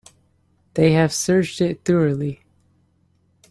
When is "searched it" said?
1.13-1.85